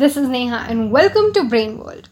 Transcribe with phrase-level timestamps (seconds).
[0.00, 2.08] this is Neha, and welcome to Brane World.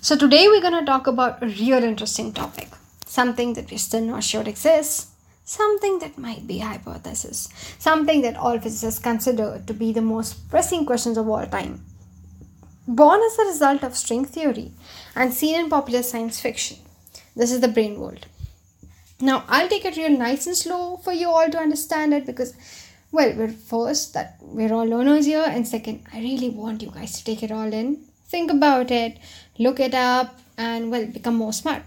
[0.00, 2.68] So, today we're going to talk about a real interesting topic
[3.04, 5.08] something that we're still not sure exists,
[5.44, 10.86] something that might be hypothesis, something that all physicists consider to be the most pressing
[10.86, 11.84] questions of all time.
[12.86, 14.72] Born as a result of string theory
[15.14, 16.78] and seen in popular science fiction,
[17.36, 18.24] this is the Brane World.
[19.20, 22.54] Now, I'll take it real nice and slow for you all to understand it because
[23.10, 27.18] well, we're first that we're all learners here, and second, I really want you guys
[27.18, 29.18] to take it all in, think about it,
[29.58, 31.82] look it up, and well, become more smart.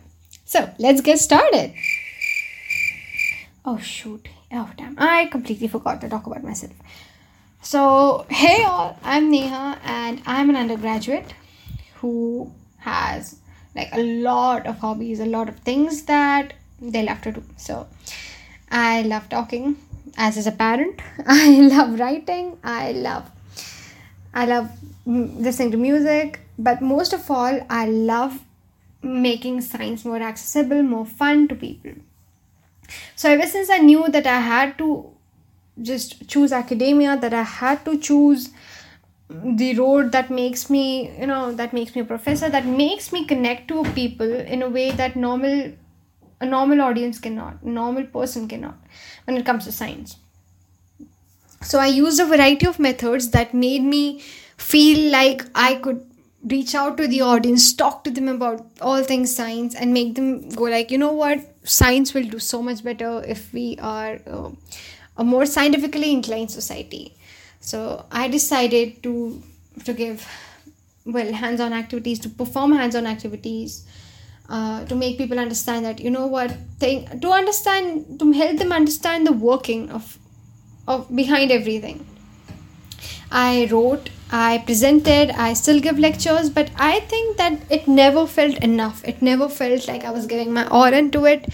[0.46, 1.74] So let's get started.
[3.64, 4.28] Oh shoot!
[4.52, 4.96] Oh damn!
[4.98, 6.74] I completely forgot to talk about myself.
[7.62, 11.36] So hey all, I'm Neha, and I'm an undergraduate
[11.96, 13.38] who has
[13.76, 17.44] like a lot of hobbies, a lot of things that they love to do.
[17.58, 17.88] So
[18.72, 19.78] I love talking
[20.18, 23.30] as as a parent i love writing i love
[24.34, 24.70] i love
[25.06, 28.40] listening to music but most of all i love
[29.04, 31.94] making science more accessible more fun to people.
[33.16, 35.10] So ever since i knew that i had to
[35.82, 38.50] just choose academia that i had to choose
[39.30, 43.26] the road that makes me you know that makes me a professor that makes me
[43.26, 45.72] connect to people in a way that normal
[46.42, 48.78] a normal audience cannot a normal person cannot
[49.26, 50.18] when it comes to science.
[51.64, 54.04] So i used a variety of methods that made me
[54.70, 56.08] feel like i could
[56.54, 60.50] reach out to the audience talk to them about all things science and make them
[60.50, 61.48] go like you know what?
[61.64, 64.50] Science will do so much better if we are uh,
[65.18, 67.16] a more scientifically inclined society.
[67.60, 69.44] So i decided to
[69.86, 70.28] to give
[71.06, 73.86] well hands-on activities to perform hands-on activities
[74.52, 78.72] uh, to make people understand that you know what thing to understand to help them
[78.78, 80.18] understand the working of
[80.88, 82.06] of behind everything.
[83.32, 84.10] I wrote
[84.40, 89.04] i presented i still give lectures but i think that it never felt enough.
[89.14, 91.48] It never felt like i was giving my all into it.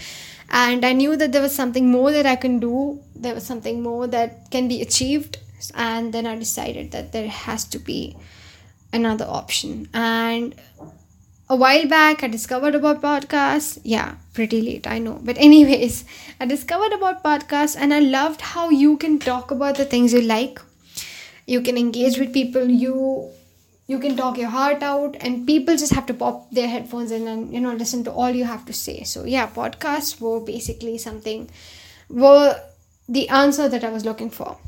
[0.50, 3.00] And i knew that there was something more that i can do.
[3.14, 5.38] There was something more that can be achieved.
[5.74, 8.16] And then i decided that there has to be
[8.92, 9.88] another option.
[9.94, 10.54] And
[11.50, 13.78] a while back i discovered about podcasts.
[13.82, 15.18] Yeah pretty late i know.
[15.22, 16.04] But anyways
[16.40, 20.20] i discovered about podcasts and i loved how you can talk about the things you
[20.20, 20.60] like.
[21.46, 23.30] You can engage with people you
[23.86, 27.26] you can talk your heart out and people just have to pop their headphones in
[27.26, 29.02] and you know listen to all you have to say.
[29.04, 31.50] So yeah podcasts were basically something
[32.10, 32.60] were
[33.08, 34.58] the answer that i was looking for.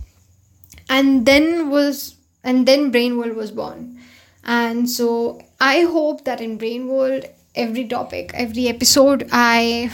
[0.89, 4.00] And then was and then brane world was born
[4.45, 7.25] and so I hope that in Brane World,
[7.55, 9.91] every topic, every episode, I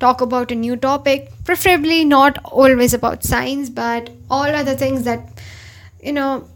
[0.00, 5.28] talk about a new topic, preferably not always about science, but all other things that,
[6.02, 6.48] you know,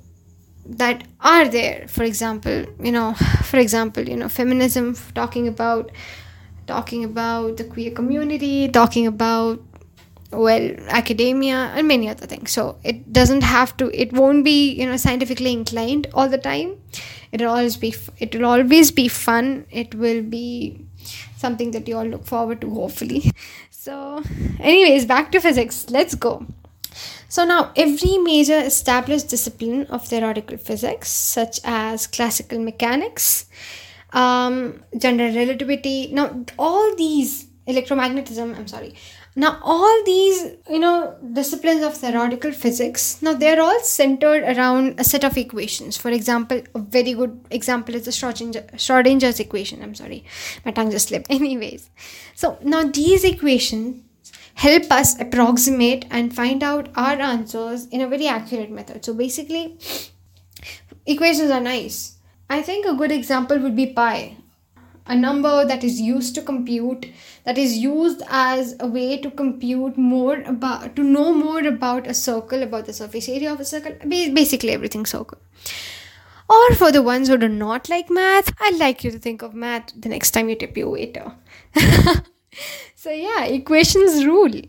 [0.66, 1.86] that are there.
[1.88, 3.14] For example, you know,
[3.44, 5.90] for example, you know, feminism, talking about
[6.66, 9.60] talking about the queer community, talking about
[10.30, 12.52] well academia and many other things.
[12.52, 16.76] So it doesn't have to it won't be you know scientifically inclined all the time.
[17.32, 19.66] It'll always be it will always be fun.
[19.70, 20.84] It will be
[21.36, 23.32] something that you all look forward to hopefully.
[23.70, 24.22] So
[24.60, 25.86] anyways back to physics.
[25.88, 26.44] Let's go.
[27.28, 33.46] So now every major established discipline of theoretical physics such as classical mechanics
[34.12, 38.94] um, general relativity now all these electromagnetism i'm sorry
[39.36, 45.04] now, all these, you know, disciplines of theoretical physics, now they're all centered around a
[45.04, 45.96] set of equations.
[45.96, 49.82] For example, a very good example is the Schrodinger, Schrodinger's equation.
[49.82, 50.24] I'm sorry,
[50.64, 51.26] my tongue just slipped.
[51.30, 51.88] Anyways,
[52.34, 54.02] so now these equations
[54.54, 59.04] help us approximate and find out our answers in a very accurate method.
[59.04, 59.78] So basically,
[61.06, 62.16] equations are nice.
[62.50, 64.36] I think a good example would be pi
[65.08, 67.06] a number that is used to compute
[67.44, 72.14] that is used as a way to compute more about to know more about a
[72.14, 75.38] circle about the surface area of a circle basically everything circle.
[76.50, 79.54] Or for the ones who do not like math i'd like you to think of
[79.54, 81.32] math the next time you tip your waiter.
[83.00, 84.60] So yeah equations rule.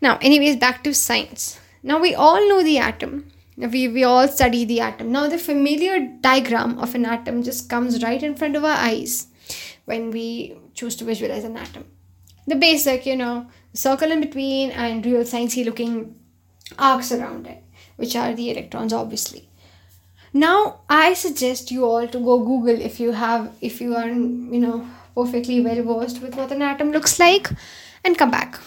[0.00, 1.58] Now anyways back to science.
[1.82, 3.32] Now we all know the atom.
[3.56, 5.10] We, we all study the atom.
[5.10, 9.26] Now the familiar diagram of an atom just comes right in front of our eyes
[9.84, 11.84] when we choose to visualize an atom.
[12.46, 16.16] The basic, you know, circle in between and real sciencey looking
[16.78, 17.62] arcs around it,
[17.96, 19.48] which are the electrons, obviously.
[20.32, 24.60] Now, I suggest you all to go Google if you have, if you are, you
[24.60, 27.50] know, perfectly well versed with what an atom looks like,
[28.02, 28.58] and come back.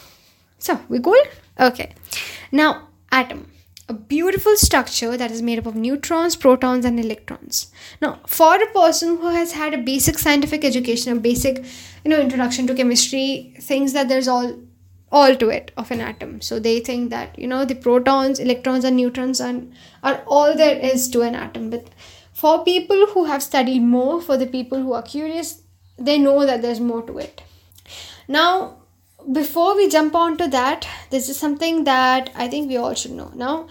[0.59, 1.21] So, we cool?
[1.59, 1.94] Okay.
[2.51, 3.51] Now, atom.
[3.88, 7.72] A beautiful structure that is made up of neutrons, protons, and electrons.
[8.02, 11.64] Now, for a person who has had a basic scientific education, a basic,
[12.04, 14.58] you know, introduction to chemistry, thinks that there's all
[15.12, 16.42] all to it of an atom.
[16.42, 19.62] So they think that you know the protons, electrons, and neutrons are,
[20.04, 21.70] are all there is to an atom.
[21.70, 21.90] But
[22.34, 25.62] for people who have studied more, for the people who are curious,
[25.98, 27.44] they know that there's more to it.
[28.28, 28.78] Now,
[29.31, 33.12] before we jump on to that, this is something that I think we all should
[33.12, 33.31] know.
[33.36, 33.68] Now,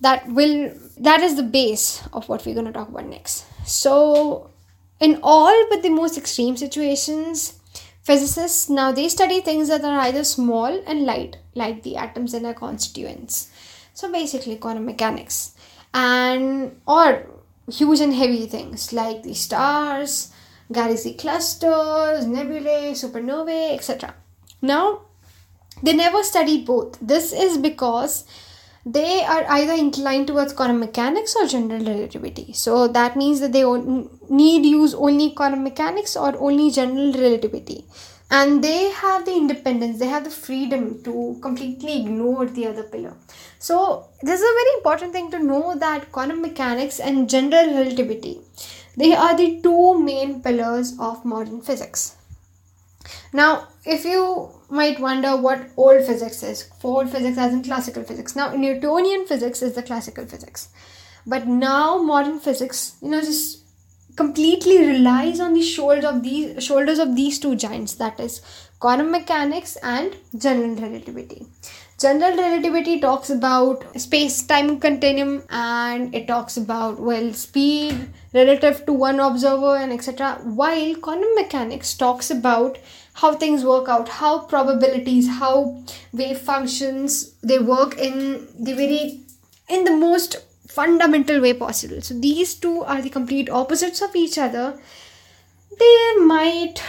[0.00, 3.44] that will that is the base of what we're going to talk about next.
[3.66, 4.50] So,
[5.00, 7.58] in all but the most extreme situations,
[8.02, 12.44] physicists now they study things that are either small and light, like the atoms and
[12.44, 13.50] their constituents.
[13.94, 15.54] So basically, quantum mechanics,
[15.92, 17.26] and or
[17.70, 20.32] huge and heavy things like the stars,
[20.72, 24.14] galaxy clusters, nebulae, supernovae, etc.
[24.60, 25.02] Now,
[25.82, 26.98] they never study both.
[27.00, 28.24] This is because
[28.84, 32.52] they are either inclined towards quantum mechanics or general relativity.
[32.52, 33.64] So that means that they
[34.28, 37.84] need use only quantum mechanics or only general relativity.
[38.30, 43.16] And they have the independence, they have the freedom to completely ignore the other pillar.
[43.58, 48.40] So this is a very important thing to know that quantum mechanics and general relativity,
[48.98, 52.17] they are the two main pillars of modern physics.
[53.32, 58.36] Now, if you might wonder what old physics is, old physics as in classical physics.
[58.36, 60.68] Now, Newtonian physics is the classical physics.
[61.26, 63.64] But now modern physics, you know, just
[64.16, 68.40] completely relies on the shoulders of these shoulders of these two giants, that is
[68.80, 71.46] quantum mechanics and general relativity.
[71.98, 78.92] General relativity talks about space time continuum and it talks about well speed relative to
[78.92, 80.38] one observer and etc.
[80.44, 82.78] While quantum mechanics talks about
[83.14, 89.20] how things work out, how probabilities, how wave functions they work in the very
[89.68, 90.36] in the most
[90.68, 92.00] fundamental way possible.
[92.00, 94.78] So these two are the complete opposites of each other.
[95.76, 96.80] They might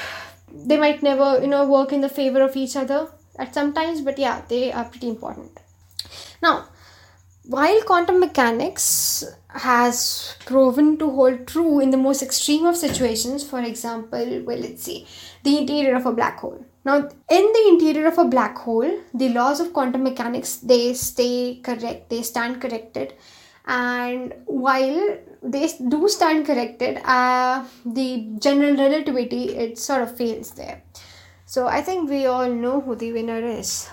[0.53, 3.09] they might never, you know, work in the favor of each other
[3.39, 5.59] at some times, but yeah, they are pretty important.
[6.41, 6.65] Now,
[7.45, 13.59] while quantum mechanics has proven to hold true in the most extreme of situations, for
[13.59, 15.07] example, well, let's see,
[15.43, 16.63] the interior of a black hole.
[16.85, 21.59] Now, in the interior of a black hole, the laws of quantum mechanics they stay
[21.63, 23.13] correct, they stand corrected,
[23.65, 30.81] and while they do stand corrected, uh, the general relativity it sort of fails there.
[31.49, 33.89] So I think we all know who the winner is.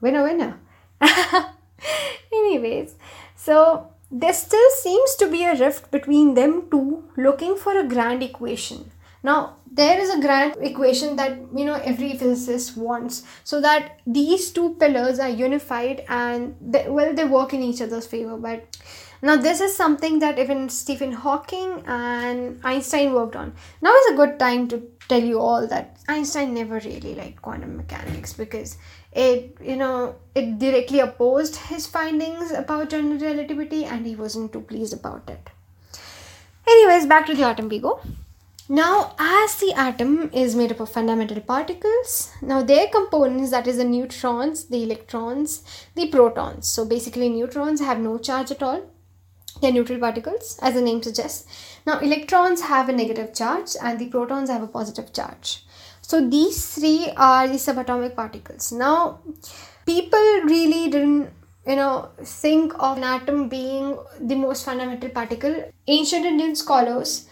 [0.00, 0.58] Winner, winner.
[2.32, 2.94] Anyways,
[3.36, 8.22] so there still seems to be a rift between them two looking for a grand
[8.22, 8.90] equation.
[9.22, 14.50] Now, there is a grand equation that you know every physicist wants so that these
[14.50, 18.78] two pillars are unified and they, well they work in each other's favor but
[19.24, 23.54] now, this is something that even Stephen Hawking and Einstein worked on.
[23.80, 27.78] Now is a good time to tell you all that Einstein never really liked quantum
[27.78, 28.76] mechanics because
[29.12, 34.60] it, you know, it directly opposed his findings about general relativity and he wasn't too
[34.60, 35.48] pleased about it.
[36.66, 38.02] Anyways, back to the atom we go.
[38.68, 43.78] Now, as the atom is made up of fundamental particles, now their components, that is
[43.78, 45.62] the neutrons, the electrons,
[45.94, 46.68] the protons.
[46.68, 48.90] So basically, neutrons have no charge at all
[49.64, 51.46] they're neutral particles, as the name suggests.
[51.86, 55.64] Now, electrons have a negative charge and the protons have a positive charge.
[56.02, 58.70] So, these three are the subatomic particles.
[58.72, 59.20] Now,
[59.86, 61.30] people really didn't
[61.66, 65.54] you know think of an atom being the most fundamental particle
[65.86, 67.26] ancient indian scholars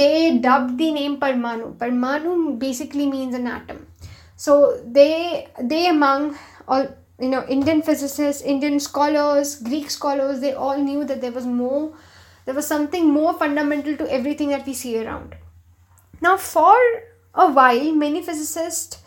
[0.00, 2.34] they dubbed the name parmanu parmanu
[2.66, 3.80] basically means an atom
[4.44, 4.54] so
[4.98, 6.22] they they among
[6.68, 6.86] all
[7.20, 11.94] you know indian physicists indian scholars greek scholars they all knew that there was more
[12.44, 15.34] there was something more fundamental to everything that we see around.
[16.20, 16.76] Now for
[17.34, 19.00] a while many physicists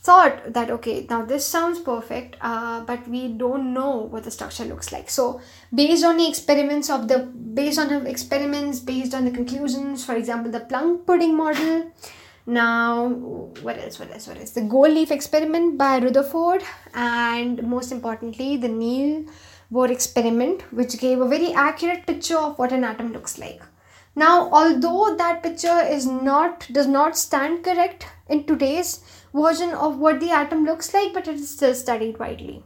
[0.00, 4.64] thought that okay now this sounds perfect uh, but we don't know what the structure
[4.64, 5.10] looks like.
[5.10, 5.40] So
[5.74, 10.14] based on the experiments of the based on the experiments based on the conclusions for
[10.14, 11.90] example the plum pudding model
[12.48, 13.08] now,
[13.60, 13.98] what else?
[13.98, 14.26] What else?
[14.26, 14.50] What else?
[14.50, 16.64] The gold leaf experiment by Rutherford,
[16.94, 19.26] and most importantly, the Neil
[19.70, 23.60] Bohr experiment, which gave a very accurate picture of what an atom looks like.
[24.16, 29.00] Now, although that picture is not does not stand correct in today's
[29.34, 32.62] version of what the atom looks like, but it is still studied widely.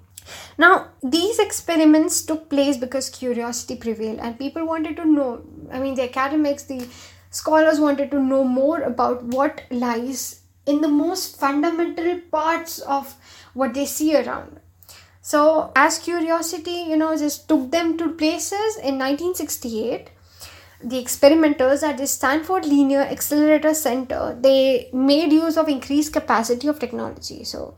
[0.57, 5.43] Now, these experiments took place because curiosity prevailed and people wanted to know.
[5.73, 6.87] I mean, the academics, the
[7.33, 13.17] Scholars wanted to know more about what lies in the most fundamental parts of
[13.55, 14.61] what they see around.
[15.23, 20.11] So, as curiosity, you know, just took them to places in 1968
[20.85, 26.79] the experimenters at the Stanford Linear Accelerator Center they made use of increased capacity of
[26.79, 27.45] technology.
[27.45, 27.77] So,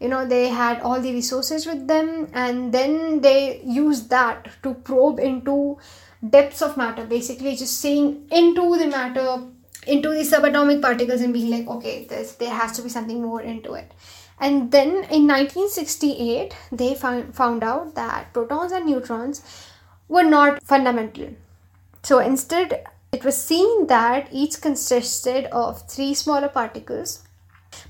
[0.00, 4.74] you know, they had all the resources with them, and then they used that to
[4.74, 5.78] probe into
[6.28, 7.04] depths of matter.
[7.04, 9.44] Basically, just seeing into the matter,
[9.86, 13.42] into the subatomic particles, and being like, okay, this, there has to be something more
[13.42, 13.92] into it.
[14.40, 19.42] And then in 1968, they found, found out that protons and neutrons
[20.08, 21.28] were not fundamental
[22.04, 27.22] so instead, it was seen that each consisted of three smaller particles,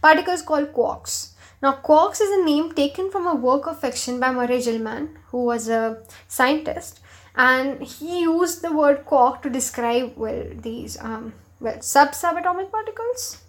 [0.00, 1.32] particles called quarks.
[1.60, 5.44] Now, quarks is a name taken from a work of fiction by Murray Gell-Mann, who
[5.44, 7.00] was a scientist,
[7.36, 13.42] and he used the word quark to describe well these um, well sub subatomic particles.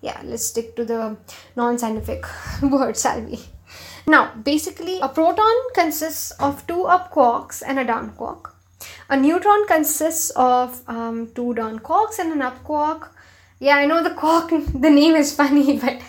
[0.00, 1.16] Yeah, let's stick to the
[1.56, 2.26] non-scientific
[2.62, 3.40] word salvi.
[4.06, 8.54] Now, basically, a proton consists of two up quarks and a down quark.
[9.08, 13.12] A neutron consists of um, two down quarks and an up quark.
[13.58, 16.00] Yeah, I know the quark, the name is funny, but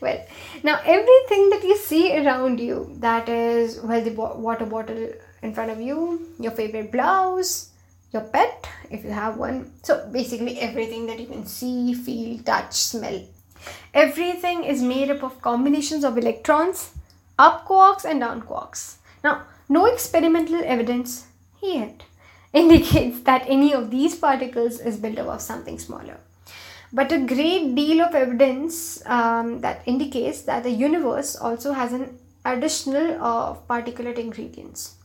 [0.00, 0.26] well,
[0.62, 5.70] now everything that you see around you, that is, well, the water bottle in front
[5.70, 7.70] of you, your favorite blouse,
[8.12, 9.72] your pet, if you have one.
[9.82, 13.24] So basically, everything that you can see, feel, touch, smell.
[13.94, 16.92] Everything is made up of combinations of electrons,
[17.38, 18.96] up quarks, and down quarks.
[19.22, 21.26] Now, no experimental evidence
[21.62, 22.02] yet
[22.52, 26.18] indicates that any of these particles is built up of something smaller.
[26.92, 32.18] But a great deal of evidence um, that indicates that the universe also has an
[32.44, 34.96] additional of particulate ingredients.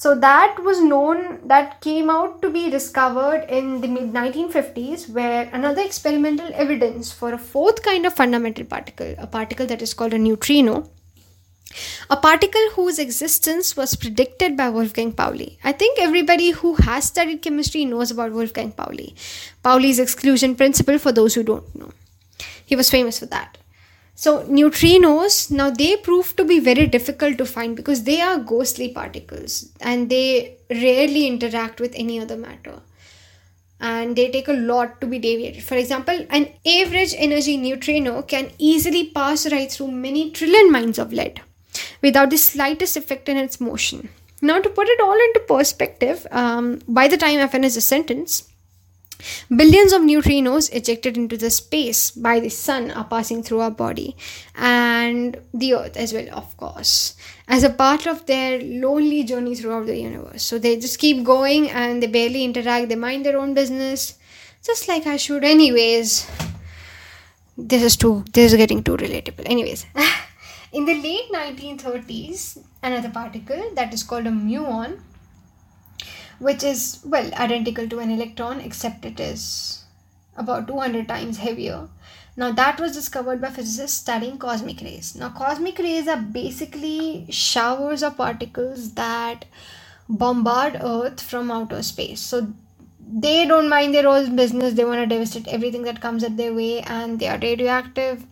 [0.00, 5.50] So that was known, that came out to be discovered in the mid 1950s, where
[5.52, 10.14] another experimental evidence for a fourth kind of fundamental particle, a particle that is called
[10.14, 10.88] a neutrino,
[12.08, 15.58] a particle whose existence was predicted by Wolfgang Pauli.
[15.62, 19.14] I think everybody who has studied chemistry knows about Wolfgang Pauli.
[19.62, 21.92] Pauli's exclusion principle, for those who don't know.
[22.64, 23.58] He was famous for that.
[24.22, 28.90] So, neutrinos, now they prove to be very difficult to find because they are ghostly
[28.90, 32.80] particles and they rarely interact with any other matter.
[33.80, 35.62] And they take a lot to be deviated.
[35.62, 41.14] For example, an average energy neutrino can easily pass right through many trillion mines of
[41.14, 41.40] lead
[42.02, 44.10] without the slightest effect in its motion.
[44.42, 48.49] Now, to put it all into perspective, um, by the time I finish the sentence,
[49.54, 54.16] billions of neutrinos ejected into the space by the sun are passing through our body
[54.54, 57.16] and the earth as well, of course,
[57.48, 60.42] as a part of their lonely journey throughout the universe.
[60.42, 64.18] So they just keep going and they barely interact, they mind their own business,
[64.64, 66.30] just like I should, anyways.
[67.56, 69.42] This is too, this is getting too relatable.
[69.44, 69.86] Anyways.
[70.72, 75.00] In the late 1930s, another particle that is called a muon,
[76.40, 79.84] which is, well, identical to an electron except it is
[80.36, 81.88] about 200 times heavier.
[82.36, 85.14] Now, that was discovered by physicists studying cosmic rays.
[85.14, 89.44] Now, cosmic rays are basically showers of particles that
[90.08, 92.20] bombard Earth from outer space.
[92.20, 92.48] So,
[93.12, 96.54] they don't mind their own business, they want to devastate everything that comes at their
[96.54, 98.24] way, and they are radioactive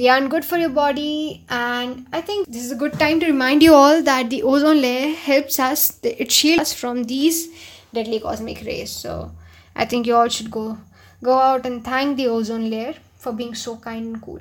[0.00, 3.26] they aren't good for your body and i think this is a good time to
[3.26, 7.48] remind you all that the ozone layer helps us it shields us from these
[7.92, 8.90] deadly cosmic rays.
[8.90, 9.32] So
[9.74, 10.78] i think you all should go
[11.22, 14.40] go out and thank the ozone layer for being so kind and cool.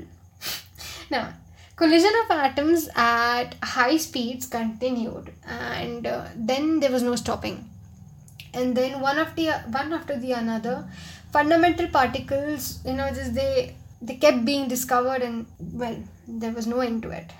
[1.11, 1.33] Now
[1.75, 7.69] collision of atoms at high speeds continued and uh, then there was no stopping.
[8.53, 10.87] And then one after the one after the another
[11.33, 16.79] fundamental particles you know just they they kept being discovered and well there was no
[16.79, 17.31] end to it.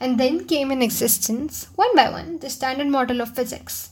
[0.00, 3.90] And then came in existence one by one the standard model of physics.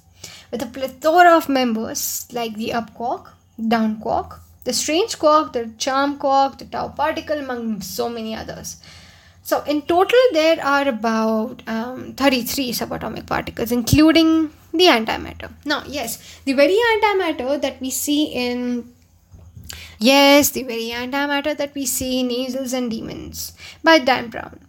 [0.51, 3.33] With a plethora of members like the up quark
[3.69, 8.77] down quark the strange quark the charm quark the tau particle among so many others.
[9.43, 15.51] So in total there are about um, 33 subatomic particles including the antimatter.
[15.65, 18.93] Now yes the very antimatter that we see in
[19.99, 24.61] Yes, the very antimatter that we see in Angels and Demons by Dan Brown,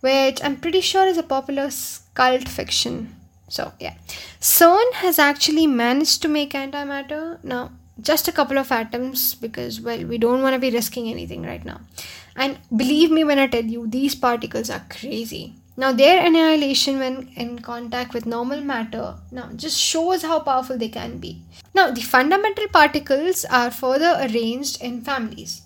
[0.00, 1.70] which I'm pretty sure is a popular
[2.14, 3.14] cult fiction.
[3.48, 3.94] So, yeah.
[4.40, 7.42] CERN has actually managed to make antimatter.
[7.44, 11.42] Now, just a couple of atoms because, well, we don't want to be risking anything
[11.42, 11.80] right now.
[12.34, 15.54] And believe me when I tell you, these particles are crazy.
[15.76, 20.88] Now, their annihilation when in contact with normal matter now just shows how powerful they
[20.88, 21.42] can be.
[21.74, 25.62] Now, the fundamental particles are further arranged in families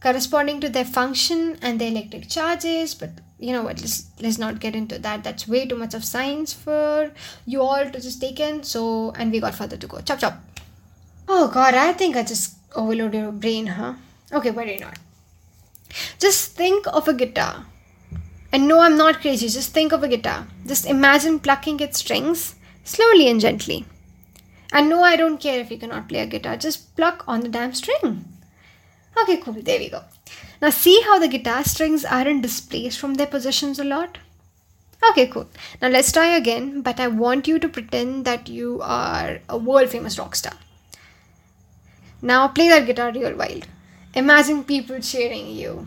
[0.00, 4.60] corresponding to their function and their electric charges, but you know what let's let's not
[4.60, 5.24] get into that.
[5.24, 7.10] That's way too much of science for
[7.46, 10.00] you all to just take in so and we got further to go.
[10.00, 10.42] Chop chop.
[11.26, 13.94] Oh god i think i just overloaded your brain huh?
[14.32, 14.98] Okay worry not
[16.18, 17.64] just think of a guitar
[18.54, 20.38] and no i'm not crazy just think of a guitar
[20.72, 22.42] just imagine plucking its strings
[22.94, 23.78] slowly and gently
[24.72, 27.54] and no i don't care if you cannot play a guitar just pluck on the
[27.56, 28.12] damn string
[29.22, 30.02] okay cool there we go
[30.64, 34.18] now see how the guitar strings aren't displaced from their positions a lot?
[35.10, 35.46] Okay, cool.
[35.82, 39.90] Now let's try again, but I want you to pretend that you are a world
[39.90, 40.54] famous rock star.
[42.22, 43.66] Now play that guitar real wild.
[44.14, 45.86] Imagine people cheering you.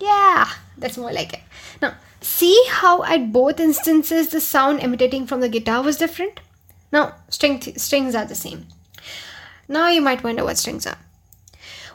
[0.00, 1.40] Yeah, that's more like it.
[1.82, 6.40] Now, see how at both instances the sound emanating from the guitar was different?
[6.92, 8.66] Now, string th- strings are the same.
[9.68, 10.98] Now you might wonder what strings are.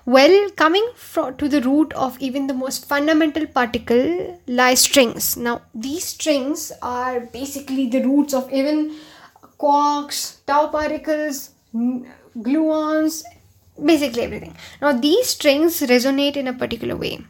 [0.06, 5.36] Well, coming to the root of even the most fundamental particle lie strings.
[5.36, 8.96] Now, these strings are basically the roots of even
[9.60, 13.24] quarks, tau particles, gluons,
[13.84, 14.56] basically everything.
[14.80, 17.26] Now, these strings resonate in a particular way.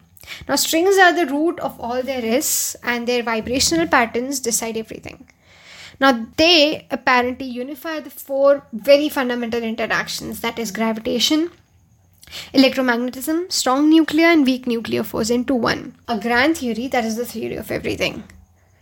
[0.47, 5.27] Now, strings are the root of all there is, and their vibrational patterns decide everything.
[5.99, 11.51] Now, they apparently unify the four very fundamental interactions that is, gravitation,
[12.53, 15.95] electromagnetism, strong nuclear and weak nuclear force into one.
[16.07, 18.23] A grand theory that is the theory of everything.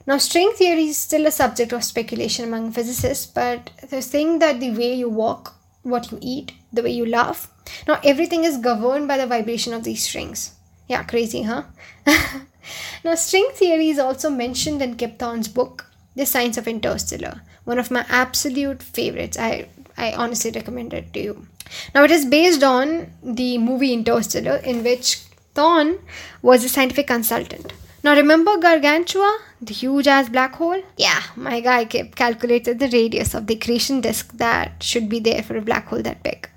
[0.06, 4.60] Now, string theory is still a subject of speculation among physicists, but the thing that
[4.60, 7.50] the way you walk, what you eat, the way you laugh,
[7.88, 10.56] now everything is governed by the vibration of these strings.
[10.88, 11.64] Yeah, crazy, huh?
[13.04, 15.86] now, string theory is also mentioned in Kip Thorne's book,
[16.16, 19.38] The Science of Interstellar, one of my absolute favorites.
[19.38, 21.48] I, I honestly recommend it to you.
[21.96, 25.24] Now, it is based on the movie Interstellar, in which
[25.56, 26.00] Thorne
[26.42, 27.74] was a scientific consultant.
[28.04, 30.82] Now, remember Gargantua, the huge ass black hole?
[30.98, 35.42] Yeah, my guy kept calculated the radius of the accretion disk that should be there
[35.42, 36.50] for a black hole that big.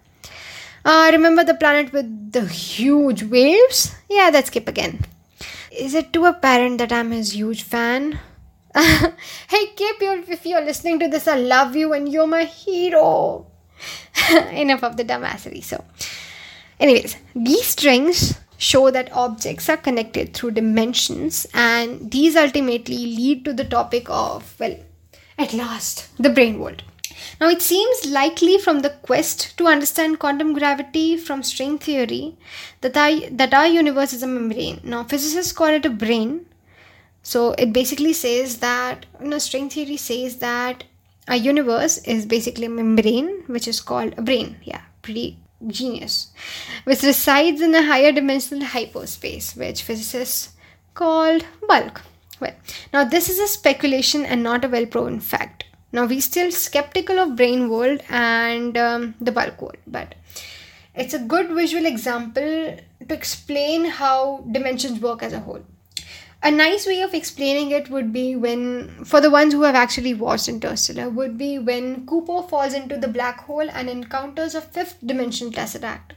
[0.86, 3.92] Uh, remember the planet with the huge waves?
[4.08, 5.04] Yeah, that's Kip again.
[5.72, 8.20] Is it too apparent that I'm his huge fan?
[8.76, 13.48] hey Kip, if you're listening to this, I love you and you're my hero.
[14.52, 15.64] enough of the dumbassery.
[15.64, 15.84] So,
[16.78, 23.52] anyways, these strings show that objects are connected through dimensions, and these ultimately lead to
[23.52, 24.78] the topic of, well,
[25.36, 26.84] at last, the brane world.
[27.40, 32.36] Now, it seems likely from the quest to understand quantum gravity from string theory
[32.80, 34.80] that our, that our universe is a membrane.
[34.82, 36.46] Now, physicists call it a brane.
[37.22, 40.84] So, it basically says that, you know, string theory says that
[41.28, 46.32] a universe is basically a membrane which is called a brane yeah pretty genius
[46.84, 50.52] which resides in a higher dimensional hyperspace which physicists
[50.94, 52.02] called bulk
[52.40, 52.54] well
[52.92, 57.18] now this is a speculation and not a well proven fact now we're still skeptical
[57.18, 60.14] of brane world and um, the bulk world but
[60.94, 62.76] it's a good visual example
[63.08, 65.62] to explain how dimensions work as a whole
[66.42, 70.14] a nice way of explaining it would be when for the ones who have actually
[70.14, 74.98] watched interstellar would be when cooper falls into the black hole and encounters a fifth
[75.04, 76.12] dimension tesseract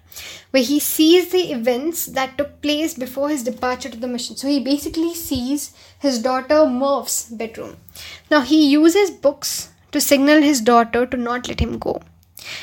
[0.51, 4.36] where he sees the events that took place before his departure to the mission.
[4.36, 7.77] So he basically sees his daughter murph's bedroom.
[8.29, 12.01] Now he uses books to signal his daughter to not let him go.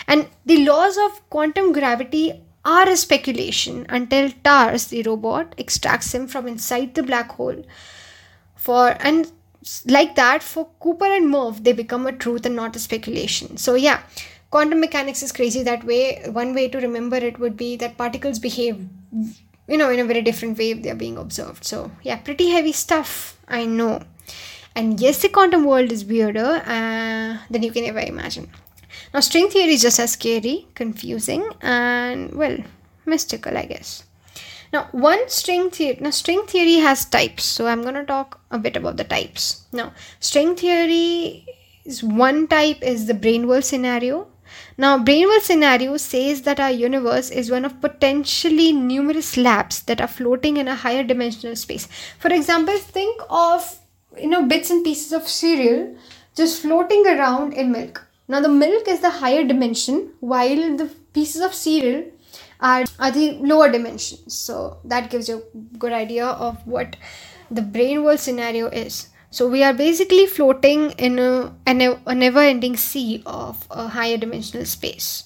[0.07, 6.26] And the laws of quantum gravity are a speculation until TARS, the robot, extracts him
[6.26, 7.64] from inside the black hole.
[8.57, 9.31] For and
[9.87, 13.57] like that, for Cooper and Murph, they become a truth and not a speculation.
[13.57, 14.02] So yeah,
[14.50, 16.22] quantum mechanics is crazy that way.
[16.26, 18.85] One way to remember it would be that particles behave,
[19.68, 21.64] you know, in a very different way if they are being observed.
[21.64, 23.38] So yeah, pretty heavy stuff.
[23.48, 24.02] I know.
[24.74, 28.50] And yes, the quantum world is weirder uh, than you can ever imagine.
[29.16, 32.59] Now, string theory is just as scary, confusing, and well,
[33.07, 34.05] mystical, I guess.
[34.74, 35.96] Now, one string theory.
[36.02, 39.64] Now, string theory has types, so I'm gonna talk a bit about the types.
[39.72, 41.46] Now, string theory
[41.87, 44.29] is one type is the brane world scenario.
[44.76, 50.02] Now, brane world scenario says that our universe is one of potentially numerous labs that
[50.02, 51.88] are floating in a higher dimensional space.
[52.18, 53.79] For example, think of
[54.18, 55.96] you know bits and pieces of cereal
[56.35, 61.43] just floating around in milk now the milk is the higher dimension while the pieces
[61.43, 62.05] of cereal
[62.61, 64.35] are, are the lower dimensions.
[64.35, 66.97] So that gives you a good idea of what
[67.51, 69.09] the brane world scenario is.
[69.31, 74.65] So we are basically floating in a, a never ending sea of a higher dimensional
[74.67, 75.25] space.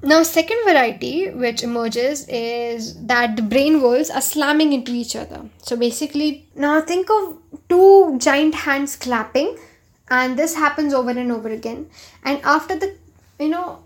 [0.00, 5.48] Now, second variety which emerges is that the brane worlds are slamming into each other.
[5.58, 9.58] So basically, now think of two giant hands clapping,
[10.10, 11.90] and this happens over and over again.
[12.24, 12.96] And after the,
[13.38, 13.84] you know,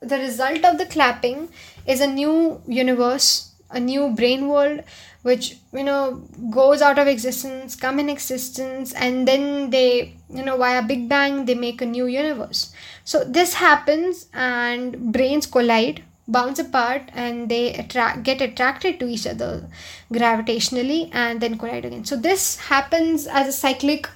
[0.00, 1.48] the result of the clapping
[1.86, 4.82] is a new universe, a new brane world,
[5.22, 10.56] which you know goes out of existence, come in existence, and then they, you know,
[10.58, 12.72] via Big Bang, they make a new universe.
[13.04, 19.26] So this happens, and branes collide, bounce apart, and they attract get attracted to each
[19.26, 19.66] other
[20.12, 22.04] gravitationally, and then collide again.
[22.04, 24.08] So this happens as a cyclic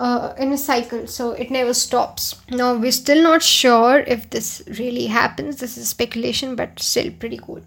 [0.00, 2.36] uh, in a cycle so it never stops.
[2.50, 5.56] Now we're still not sure if this really happens.
[5.56, 7.62] This is speculation but still pretty cool.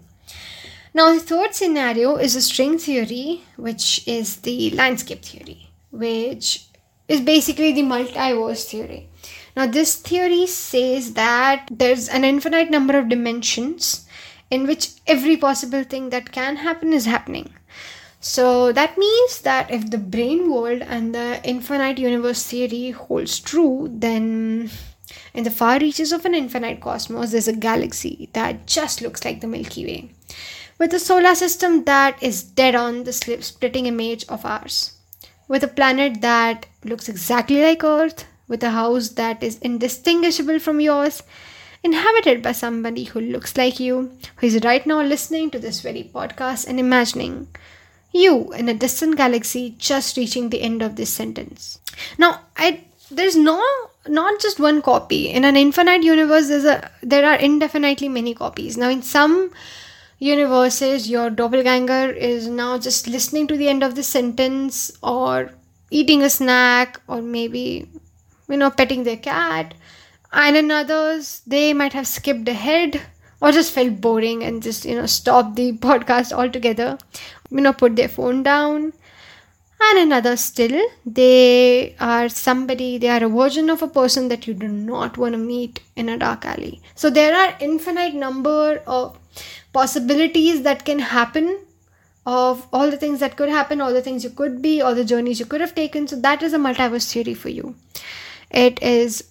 [0.94, 6.66] Now the third scenario is a string theory which is the landscape theory which
[7.08, 9.08] is basically the multiverse theory.
[9.56, 14.06] Now this theory says that there's an infinite number of dimensions
[14.50, 17.52] in which every possible thing that can happen is happening
[18.26, 23.88] so that means that if the brane world and the infinite universe theory holds true,
[23.88, 24.68] then
[25.32, 29.40] in the far reaches of an infinite cosmos, there's a galaxy that just looks like
[29.40, 30.10] the Milky Way,
[30.76, 34.98] with a solar system that is dead on the splitting image of ours,
[35.46, 40.80] with a planet that looks exactly like Earth, with a house that is indistinguishable from
[40.80, 41.22] yours,
[41.84, 46.10] inhabited by somebody who looks like you, who is right now listening to this very
[46.12, 47.46] podcast and imagining
[48.16, 51.80] you in a distant galaxy just reaching the end of this sentence.
[52.18, 53.62] Now, I there's no
[54.08, 55.28] not just one copy.
[55.28, 58.76] In an infinite universe, there's a there are indefinitely many copies.
[58.76, 59.52] Now, in some
[60.18, 65.50] universes, your doppelganger is now just listening to the end of the sentence or
[65.90, 67.88] eating a snack or maybe
[68.48, 69.74] you know petting their cat.
[70.32, 73.00] And in others, they might have skipped ahead
[73.40, 76.98] or just felt boring and just you know stopped the podcast altogether
[77.50, 78.92] you know put their phone down.
[79.78, 84.54] And another still they are somebody they are a version of a person that you
[84.54, 86.80] do not want to meet in a dark alley.
[86.94, 89.18] So there are infinite number of
[89.72, 91.58] possibilities that can happen
[92.24, 95.04] of all the things that could happen all the things you could be all the
[95.04, 96.08] journeys you could have taken.
[96.08, 97.74] So that is a multiverse theory for you.
[98.50, 99.24] It is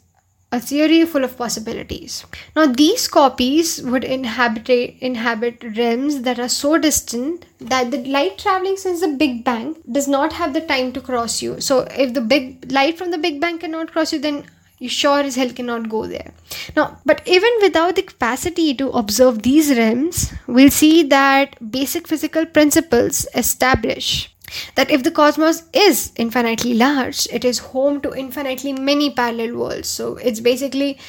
[0.56, 2.26] a theory full of possibilities.
[2.56, 4.70] Now, these copies would inhabit,
[5.10, 10.08] inhabit realms that are so distant that the light traveling since the Big Bang does
[10.08, 11.60] not have the time to cross you.
[11.62, 14.46] So, if the big light from the Big Bang cannot cross you, then
[14.80, 16.34] you sure as hell cannot go there.
[16.76, 22.46] Now, but even without the capacity to observe these realms, we'll see that basic physical
[22.46, 24.35] principles establish
[24.76, 29.88] that if the cosmos is infinitely large, it is home to infinitely many parallel worlds.
[29.90, 31.00] So it's basically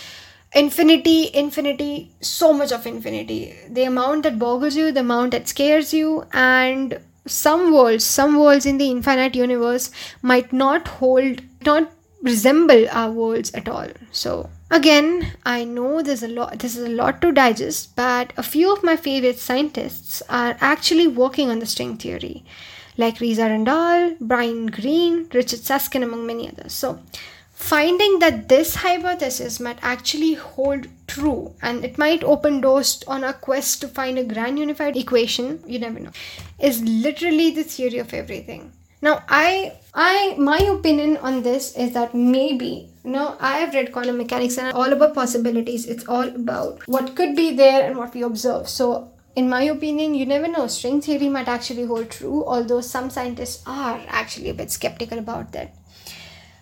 [0.55, 3.55] infinity, infinity, so much of infinity.
[3.69, 8.67] The amount that boggles you, the amount that scares you, and some worlds, some worlds
[8.67, 9.91] in the infinite universe
[10.23, 11.91] might not hold, not
[12.23, 13.89] resemble our worlds at all.
[14.11, 18.43] So again, I know there's a lot this is a lot to digest, but a
[18.43, 22.45] few of my favorite scientists are actually working on the string theory
[22.97, 26.73] like Lisa Randall, Brian Greene, Richard Susskind, among many others.
[26.73, 27.01] So,
[27.53, 33.33] finding that this hypothesis might actually hold true and it might open doors on a
[33.33, 36.13] quest to find a grand unified equation, you never know,
[36.59, 38.73] is literally the theory of everything.
[39.03, 44.19] Now, I, I, my opinion on this is that maybe know, I have read quantum
[44.19, 45.87] mechanics and all about possibilities.
[45.87, 48.69] It's all about what could be there and what we observe.
[48.69, 50.67] So in my opinion, you never know.
[50.67, 55.53] String theory might actually hold true, although some scientists are actually a bit skeptical about
[55.53, 55.75] that.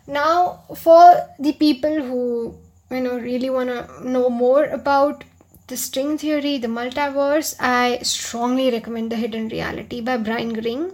[0.06, 2.58] Now, for the people who
[2.90, 5.24] you know really want to know more about
[5.68, 10.92] the string theory, the multiverse, I strongly recommend The Hidden Reality by Brian Greene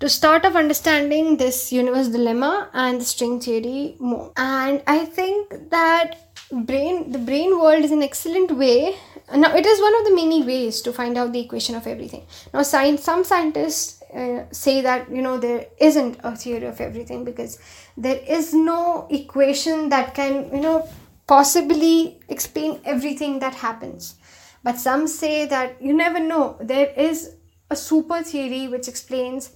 [0.00, 4.32] to start off understanding this universe dilemma and the string theory more.
[4.36, 8.96] And I think that brane the brane world is an excellent way.
[9.34, 12.26] Now it is one of the many ways to find out the equation of everything.
[12.54, 17.24] Now science some scientists uh, say that you know there isn't a theory of everything
[17.24, 17.58] because
[17.96, 20.88] there is no equation that can you know
[21.26, 24.14] possibly explain everything that happens.
[24.62, 26.56] But some say that you never know.
[26.60, 27.34] There is
[27.70, 29.50] a super theory which explains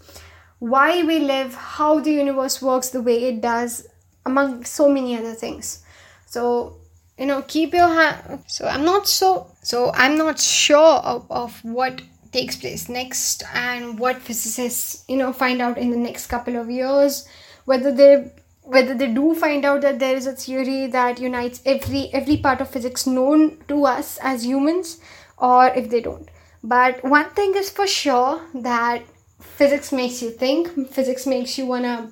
[0.59, 3.87] why we live how the universe works the way it does
[4.27, 5.85] among so many other things.
[6.27, 6.80] So
[7.21, 11.63] you know keep your hand so i'm not so so i'm not sure of, of
[11.63, 12.03] what
[12.33, 16.71] takes place next and what physicists you know find out in the next couple of
[16.71, 17.27] years.
[17.65, 22.11] Whether they whether they do find out that there is a theory that unites every
[22.13, 24.99] every part of physics known to us as humans
[25.39, 26.29] or if they don't.
[26.63, 29.03] But one thing is for sure that
[29.41, 32.11] physics makes you think physics makes you want to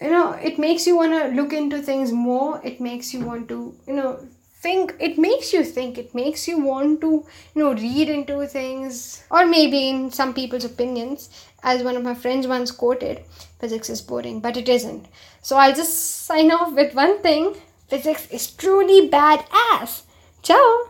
[0.00, 2.60] you know it makes you want to look into things more.
[2.64, 4.26] It makes you want to you know
[4.62, 4.94] think.
[5.00, 5.98] It makes you think.
[5.98, 7.10] It makes you want to
[7.54, 9.24] you know read into things.
[9.30, 11.28] Or maybe in some people's opinions
[11.62, 13.22] as one of my friends once quoted
[13.58, 15.06] physics is boring but it isn't.
[15.42, 17.54] So i'll just sign off with one thing.
[17.88, 20.02] Physics is truly badass
[20.42, 20.88] ciao